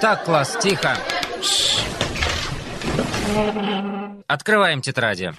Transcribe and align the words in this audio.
Так, 0.00 0.24
класс, 0.24 0.56
тихо. 0.60 0.96
Открываем 4.28 4.80
тетради. 4.80 5.32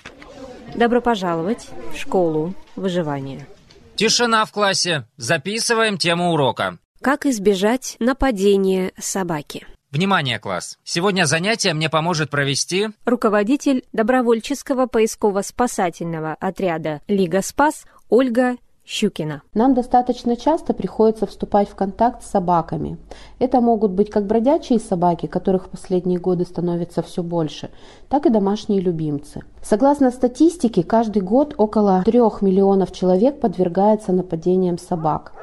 Добро 0.76 1.02
пожаловать 1.02 1.70
в 1.94 1.98
школу 1.98 2.54
выживания. 2.76 3.48
Тишина 3.96 4.44
в 4.46 4.52
классе. 4.52 5.06
Записываем 5.18 5.98
тему 5.98 6.34
урока. 6.34 6.78
Как 7.02 7.26
избежать 7.26 7.96
нападения 8.00 8.92
собаки? 8.98 9.66
Внимание, 9.92 10.38
класс! 10.40 10.78
Сегодня 10.84 11.26
занятие 11.26 11.74
мне 11.74 11.90
поможет 11.90 12.30
провести 12.30 12.90
Руководитель 13.06 13.86
добровольческого 13.92 14.86
поисково-спасательного 14.86 16.36
отряда 16.40 17.02
«Лига 17.08 17.42
Спас» 17.42 17.86
Ольга 18.10 18.58
Щукина. 18.92 19.42
Нам 19.54 19.74
достаточно 19.74 20.36
часто 20.36 20.74
приходится 20.74 21.28
вступать 21.28 21.70
в 21.70 21.76
контакт 21.76 22.24
с 22.24 22.32
собаками. 22.32 22.98
Это 23.38 23.62
могут 23.62 23.92
быть 23.92 24.10
как 24.10 24.26
бродячие 24.26 24.80
собаки, 24.80 25.28
которых 25.28 25.66
в 25.66 25.70
последние 25.70 26.18
годы 26.20 26.44
становится 26.44 27.04
все 27.04 27.22
больше, 27.22 27.70
так 28.10 28.26
и 28.26 28.32
домашние 28.32 28.82
любимцы. 28.82 29.42
Согласно 29.62 30.10
статистике, 30.10 30.82
каждый 30.82 31.22
год 31.22 31.54
около 31.58 32.02
3 32.04 32.20
миллионов 32.42 32.92
человек 32.92 33.40
подвергается 33.40 34.12
нападениям 34.12 34.80
собак. 34.80 35.34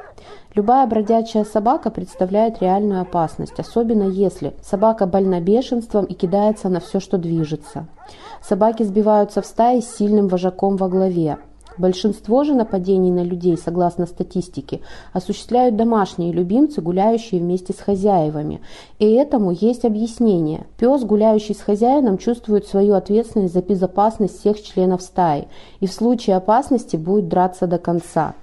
Любая 0.53 0.85
бродячая 0.85 1.45
собака 1.45 1.89
представляет 1.89 2.61
реальную 2.61 2.99
опасность, 2.99 3.59
особенно 3.59 4.03
если 4.03 4.55
собака 4.61 5.05
больна 5.05 5.39
бешенством 5.39 6.03
и 6.03 6.13
кидается 6.15 6.67
на 6.67 6.81
все, 6.81 6.99
что 6.99 7.17
движется. 7.17 7.87
Собаки 8.41 8.83
сбиваются 8.83 9.41
в 9.41 9.45
стаи 9.45 9.79
с 9.79 9.95
сильным 9.95 10.27
вожаком 10.27 10.75
во 10.75 10.89
главе. 10.89 11.37
Большинство 11.77 12.43
же 12.43 12.53
нападений 12.55 13.11
на 13.11 13.23
людей, 13.23 13.57
согласно 13.57 14.05
статистике, 14.05 14.81
осуществляют 15.13 15.75
домашние 15.75 16.31
любимцы, 16.31 16.81
гуляющие 16.81 17.39
вместе 17.39 17.73
с 17.73 17.79
хозяевами. 17.79 18.61
И 18.99 19.05
этому 19.11 19.51
есть 19.51 19.85
объяснение. 19.85 20.65
Пес, 20.77 21.03
гуляющий 21.03 21.55
с 21.55 21.61
хозяином, 21.61 22.17
чувствует 22.17 22.67
свою 22.67 22.95
ответственность 22.95 23.53
за 23.53 23.61
безопасность 23.61 24.39
всех 24.39 24.61
членов 24.61 25.01
стаи 25.01 25.47
и 25.79 25.87
в 25.87 25.91
случае 25.91 26.35
опасности 26.37 26.95
будет 26.95 27.27
драться 27.27 27.67
до 27.67 27.77
конца. 27.77 28.33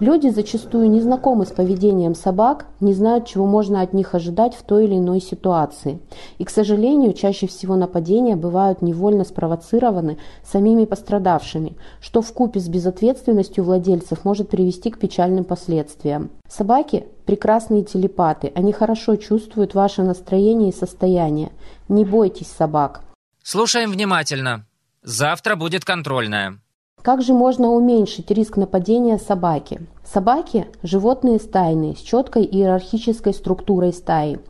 Люди 0.00 0.28
зачастую 0.28 0.88
не 0.90 1.00
знакомы 1.00 1.44
с 1.44 1.50
поведением 1.50 2.14
собак, 2.14 2.66
не 2.80 2.92
знают, 2.92 3.26
чего 3.26 3.46
можно 3.46 3.80
от 3.80 3.92
них 3.92 4.14
ожидать 4.14 4.54
в 4.54 4.62
той 4.62 4.84
или 4.84 4.96
иной 4.96 5.20
ситуации. 5.20 5.98
И, 6.38 6.44
к 6.44 6.50
сожалению, 6.50 7.12
чаще 7.12 7.48
всего 7.48 7.74
нападения 7.74 8.36
бывают 8.36 8.82
невольно 8.82 9.24
спровоцированы 9.24 10.18
самими 10.44 10.84
пострадавшими, 10.84 11.76
что 12.00 12.22
в 12.22 12.32
купе 12.32 12.60
с 12.60 12.67
безответственностью 12.68 13.64
владельцев 13.64 14.24
может 14.24 14.48
привести 14.48 14.90
к 14.90 14.98
печальным 14.98 15.44
последствиям. 15.44 16.30
Собаки– 16.48 17.06
прекрасные 17.26 17.82
телепаты, 17.82 18.52
они 18.54 18.72
хорошо 18.72 19.16
чувствуют 19.16 19.74
ваше 19.74 20.02
настроение 20.02 20.70
и 20.70 20.74
состояние. 20.74 21.50
Не 21.88 22.04
бойтесь 22.04 22.48
собак. 22.48 23.02
Слушаем 23.42 23.90
внимательно. 23.90 24.66
Завтра 25.02 25.56
будет 25.56 25.84
контрольная. 25.84 26.60
Как 27.02 27.22
же 27.22 27.32
можно 27.32 27.68
уменьшить 27.68 28.30
риск 28.30 28.56
нападения 28.56 29.18
собаки? 29.18 29.80
Собаки– 30.04 30.66
животные 30.82 31.38
стайные, 31.38 31.94
с 31.96 32.00
четкой 32.00 32.44
иерархической 32.44 33.32
структурой 33.32 33.92
стаи. 33.92 34.40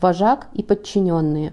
Вожак 0.00 0.46
и 0.54 0.62
подчиненные. 0.62 1.52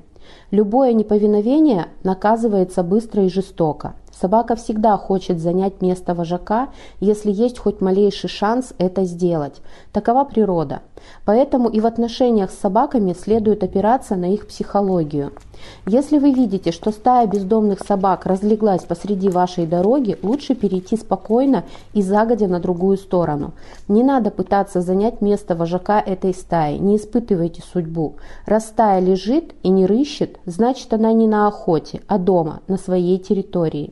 Любое 0.51 0.93
неповиновение 0.93 1.87
наказывается 2.03 2.83
быстро 2.83 3.25
и 3.25 3.29
жестоко. 3.29 3.95
Собака 4.19 4.55
всегда 4.55 4.95
хочет 4.97 5.39
занять 5.39 5.81
место 5.81 6.13
вожака, 6.13 6.69
если 6.99 7.31
есть 7.31 7.57
хоть 7.57 7.81
малейший 7.81 8.29
шанс 8.29 8.73
это 8.77 9.05
сделать. 9.05 9.61
Такова 9.91 10.23
природа. 10.23 10.81
Поэтому 11.25 11.67
и 11.67 11.79
в 11.79 11.85
отношениях 11.85 12.51
с 12.51 12.59
собаками 12.59 13.13
следует 13.13 13.63
опираться 13.63 14.15
на 14.15 14.33
их 14.33 14.47
психологию. 14.47 15.33
Если 15.85 16.17
вы 16.17 16.31
видите, 16.31 16.71
что 16.71 16.91
стая 16.91 17.27
бездомных 17.27 17.79
собак 17.79 18.25
разлеглась 18.25 18.83
посреди 18.83 19.29
вашей 19.29 19.65
дороги, 19.65 20.17
лучше 20.21 20.55
перейти 20.55 20.95
спокойно 20.95 21.63
и 21.93 22.01
загодя 22.01 22.47
на 22.47 22.59
другую 22.59 22.97
сторону. 22.97 23.53
Не 23.87 24.03
надо 24.03 24.29
пытаться 24.29 24.81
занять 24.81 25.21
место 25.21 25.55
вожака 25.55 25.99
этой 25.99 26.33
стаи, 26.33 26.77
не 26.77 26.97
испытывайте 26.97 27.61
судьбу. 27.61 28.15
Раз 28.45 28.67
стая 28.67 28.99
лежит 28.99 29.53
и 29.63 29.69
не 29.69 29.85
рыщет, 29.85 30.39
значит 30.45 30.93
она 30.93 31.11
не 31.11 31.27
на 31.27 31.47
охоте, 31.47 32.01
а 32.07 32.17
дома, 32.17 32.61
на 32.67 32.77
своей 32.77 33.17
территории. 33.17 33.91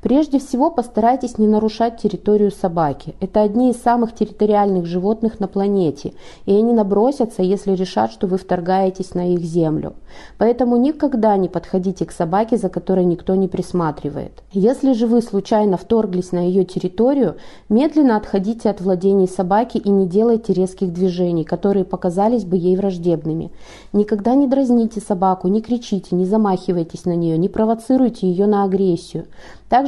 Прежде 0.00 0.38
всего 0.38 0.70
постарайтесь 0.70 1.38
не 1.38 1.48
нарушать 1.48 1.96
территорию 2.00 2.52
собаки. 2.52 3.16
Это 3.20 3.42
одни 3.42 3.70
из 3.70 3.82
самых 3.82 4.14
территориальных 4.14 4.86
животных 4.86 5.40
на 5.40 5.48
планете, 5.48 6.12
и 6.46 6.54
они 6.54 6.72
набросятся, 6.72 7.42
если 7.42 7.72
решат, 7.72 8.12
что 8.12 8.28
вы 8.28 8.38
вторгаетесь 8.38 9.14
на 9.14 9.34
их 9.34 9.40
землю. 9.40 9.94
Поэтому 10.38 10.76
никогда 10.76 11.36
не 11.36 11.48
подходите 11.48 12.06
к 12.06 12.12
собаке, 12.12 12.56
за 12.56 12.68
которой 12.68 13.04
никто 13.04 13.34
не 13.34 13.48
присматривает. 13.48 14.32
Если 14.52 14.92
же 14.92 15.08
вы 15.08 15.20
случайно 15.20 15.76
вторглись 15.76 16.30
на 16.30 16.46
ее 16.46 16.64
территорию, 16.64 17.36
медленно 17.68 18.16
отходите 18.16 18.70
от 18.70 18.80
владений 18.80 19.26
собаки 19.26 19.78
и 19.78 19.90
не 19.90 20.06
делайте 20.06 20.52
резких 20.52 20.92
движений, 20.92 21.42
которые 21.42 21.84
показались 21.84 22.44
бы 22.44 22.56
ей 22.56 22.76
враждебными. 22.76 23.50
Никогда 23.92 24.36
не 24.36 24.46
дразните 24.46 25.00
собаку, 25.00 25.48
не 25.48 25.60
кричите, 25.60 26.14
не 26.14 26.24
замахивайтесь 26.24 27.04
на 27.04 27.16
нее, 27.16 27.36
не 27.36 27.48
провоцируйте 27.48 28.28
ее 28.28 28.46
на 28.46 28.62
агрессию. 28.62 29.26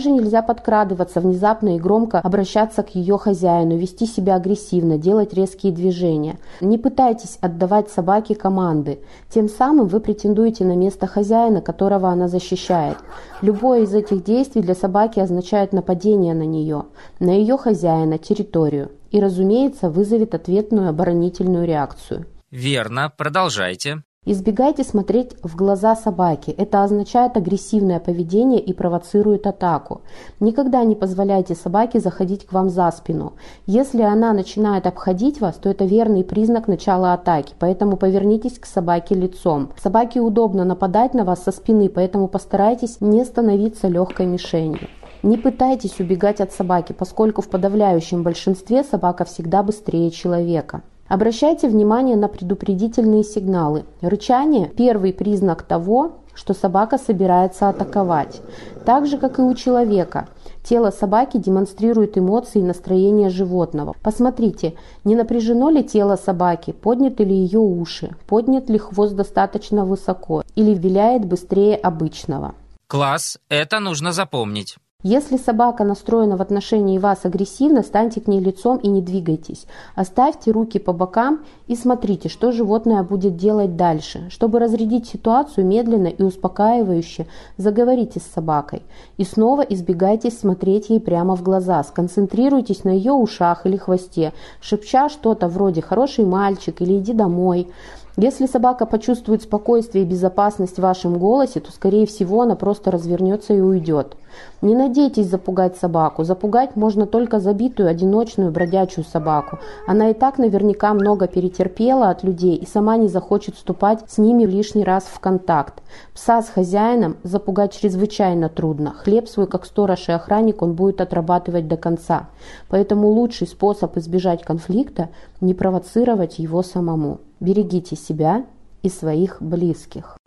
Также 0.01 0.13
нельзя 0.13 0.41
подкрадываться 0.41 1.21
внезапно 1.21 1.77
и 1.77 1.79
громко 1.79 2.21
обращаться 2.21 2.83
к 2.83 2.95
ее 2.95 3.19
хозяину, 3.19 3.77
вести 3.77 4.07
себя 4.07 4.37
агрессивно, 4.37 4.97
делать 4.97 5.35
резкие 5.35 5.73
движения. 5.73 6.39
Не 6.63 6.79
пытайтесь 6.79 7.37
отдавать 7.43 7.91
собаке 7.91 8.35
команды. 8.35 9.01
Тем 9.29 9.47
самым 9.47 9.89
вы 9.89 10.01
претендуете 10.01 10.65
на 10.65 10.75
место 10.75 11.07
хозяина, 11.07 11.61
которого 11.61 12.09
она 12.09 12.29
защищает. 12.29 12.97
Любое 13.43 13.83
из 13.83 13.93
этих 13.93 14.25
действий 14.25 14.63
для 14.63 14.75
собаки 14.75 15.21
означает 15.21 15.75
нападение 15.75 16.33
на 16.33 16.47
нее, 16.47 16.85
на 17.19 17.33
ее 17.33 17.59
хозяина, 17.59 18.17
территорию. 18.17 18.93
И, 19.11 19.21
разумеется, 19.21 19.91
вызовет 19.91 20.35
ответную 20.35 20.89
оборонительную 20.89 21.67
реакцию. 21.67 22.25
Верно, 22.51 23.13
продолжайте. 23.15 24.03
Избегайте 24.27 24.85
смотреть 24.85 25.35
в 25.43 25.57
глаза 25.57 25.97
собаки. 25.97 26.51
Это 26.51 26.85
означает 26.85 27.39
агрессивное 27.39 27.99
поведение 28.01 28.61
и 28.61 28.75
провоцирует 28.75 29.47
атаку. 29.47 30.03
Никогда 30.41 30.85
не 30.85 30.95
позволяйте 30.95 31.55
собаке 31.55 32.01
заходить 32.01 32.45
к 32.45 32.53
вам 32.53 32.69
за 32.69 32.91
спину. 32.91 33.33
Если 33.65 34.03
она 34.03 34.35
начинает 34.35 34.87
обходить 34.87 35.41
вас, 35.41 35.57
то 35.57 35.71
это 35.71 35.87
верный 35.87 36.23
признак 36.23 36.69
начала 36.69 37.15
атаки, 37.15 37.55
поэтому 37.59 37.97
повернитесь 37.97 38.59
к 38.59 38.67
собаке 38.67 39.15
лицом. 39.15 39.73
Собаке 39.83 40.21
удобно 40.21 40.65
нападать 40.65 41.15
на 41.15 41.25
вас 41.25 41.43
со 41.43 41.51
спины, 41.51 41.89
поэтому 41.89 42.29
постарайтесь 42.29 43.01
не 43.01 43.25
становиться 43.25 43.89
легкой 43.89 44.27
мишенью. 44.27 44.87
Не 45.23 45.39
пытайтесь 45.39 45.99
убегать 45.99 46.43
от 46.43 46.53
собаки, 46.53 46.93
поскольку 46.93 47.41
в 47.41 47.49
подавляющем 47.49 48.23
большинстве 48.23 48.85
собака 48.85 49.25
всегда 49.25 49.63
быстрее 49.63 50.11
человека. 50.11 50.83
Обращайте 51.11 51.69
внимание 51.69 52.15
на 52.15 52.29
предупредительные 52.29 53.25
сигналы. 53.25 53.85
Рычание– 54.01 54.69
первый 54.77 55.13
признак 55.13 55.65
того, 55.65 56.13
что 56.35 56.55
собака 56.55 56.99
собирается 56.99 57.69
атаковать. 57.69 58.41
Так 58.87 59.09
же, 59.09 59.19
как 59.19 59.41
и 59.41 59.43
у 59.43 59.53
человека. 59.55 60.29
Тело 60.63 60.93
собаки 60.93 61.37
демонстрирует 61.37 62.17
эмоции 62.17 62.61
и 62.61 62.63
настроение 62.63 63.29
животного. 63.29 63.97
Посмотрите, 64.05 64.75
не 65.03 65.17
напряжено 65.17 65.69
ли 65.69 65.83
тело 65.83 66.15
собаки, 66.15 66.71
подняты 66.71 67.25
ли 67.25 67.35
ее 67.35 67.59
уши, 67.59 68.15
поднят 68.29 68.71
ли 68.71 68.79
хвост 68.79 69.17
достаточно 69.17 69.85
высоко 69.85 70.45
или 70.55 70.75
виляет 70.75 71.25
быстрее 71.25 71.75
обычного. 71.75 72.55
Класс, 72.87 73.41
это 73.49 73.81
нужно 73.81 74.13
запомнить. 74.13 74.77
Если 75.03 75.39
собака 75.39 75.83
настроена 75.83 76.37
в 76.37 76.43
отношении 76.43 76.99
вас 76.99 77.25
агрессивно, 77.25 77.83
станьте 77.83 78.21
к 78.21 78.27
ней 78.27 78.39
лицом 78.39 78.77
и 78.77 78.89
не 78.89 79.01
двигайтесь. 79.01 79.65
Оставьте 79.95 80.51
руки 80.51 80.79
по 80.79 80.93
бокам 80.93 81.41
и 81.69 81.75
смотрите, 81.75 82.29
что 82.29 82.53
животное 82.53 83.03
будет 83.03 83.39
делать 83.39 83.77
дальше. 83.77 84.29
Чтобы 84.29 84.59
разрядить 84.59 85.07
ситуацию 85.07 85.67
медленно 85.67 86.09
и 86.09 86.23
успокаивающе, 86.23 87.27
заговорите 87.57 88.21
с 88.21 88.25
собакой. 88.25 88.83
И 89.17 89.25
снова 89.25 89.63
избегайте 89.63 90.31
смотреть 90.31 90.91
ей 90.91 91.01
прямо 91.01 91.35
в 91.35 91.43
глаза. 91.43 91.83
Сконцентрируйтесь 91.83 92.85
на 92.85 92.91
ее 92.91 93.13
ушах 93.13 93.65
или 93.65 93.79
хвосте, 93.79 94.35
шепча 94.61 95.09
что-то 95.09 95.49
вроде 95.49 95.81
«хороший 95.81 96.27
мальчик» 96.27 96.83
или 96.83 96.99
«иди 96.99 97.15
домой». 97.15 97.69
Если 98.17 98.47
собака 98.47 98.87
почувствует 98.87 99.43
спокойствие 99.43 100.05
и 100.05 100.07
безопасность 100.07 100.77
в 100.77 100.83
вашем 100.83 101.19
голосе, 101.19 101.61
то, 101.61 101.71
скорее 101.71 102.07
всего, 102.07 102.43
она 102.43 102.57
просто 102.57 102.91
развернется 102.91 103.55
и 103.55 103.61
уйдет. 103.61 104.17
Не 104.63 104.75
надейтесь 104.75 105.29
запугать 105.29 105.77
собаку. 105.77 106.25
Запугать 106.25 106.77
можно 106.77 107.07
только 107.07 107.41
забитую, 107.41 107.89
одиночную, 107.89 108.51
бродячую 108.51 109.05
собаку. 109.05 109.59
Она 109.87 110.11
и 110.11 110.15
так 110.15 110.39
наверняка 110.39 110.93
много 110.93 111.29
перетерпела 111.29 112.11
от 112.11 112.23
людей 112.25 112.57
и 112.57 112.67
сама 112.67 112.97
не 112.97 113.09
захочет 113.09 113.55
вступать 113.55 114.01
с 114.09 114.19
ними 114.19 114.45
лишний 114.45 114.85
раз 114.85 115.05
в 115.05 115.21
контакт. 115.21 115.83
Пса 116.15 116.43
с 116.43 116.49
хозяином 116.49 117.17
запугать 117.23 117.73
чрезвычайно 117.73 118.49
трудно. 118.49 118.93
Хлеб 118.93 119.29
свой, 119.29 119.47
как 119.47 119.65
сторож 119.65 120.09
и 120.09 120.13
охранник, 120.13 120.63
он 120.63 120.75
будет 120.75 121.01
отрабатывать 121.01 121.69
до 121.69 121.77
конца. 121.77 122.29
Поэтому 122.69 123.09
лучший 123.09 123.47
способ 123.47 123.97
избежать 123.97 124.43
конфликта– 124.43 125.09
не 125.41 125.55
провоцировать 125.55 126.39
его 126.39 126.63
самому. 126.63 127.21
Берегите 127.41 127.97
себя 127.97 128.45
и 128.83 128.91
своих 128.91 129.41
близких. 129.41 130.19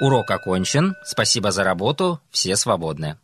Урок 0.00 0.30
окончен. 0.30 0.94
Спасибо 1.04 1.50
за 1.52 1.64
работу. 1.64 2.20
Все 2.30 2.56
свободны. 2.56 3.18